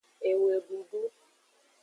Ewedudu. 0.29 1.01